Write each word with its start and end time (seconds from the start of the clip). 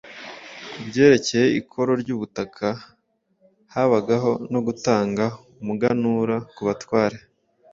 Ku 0.73 0.79
byerekeye 0.89 1.47
ikoro 1.59 1.91
ry'ubutaka 2.01 2.67
habagaho 3.73 4.31
no 4.51 4.59
gutanga 4.67 5.25
umuganura 5.61 6.35
ku 6.55 6.61
batware 6.67 7.17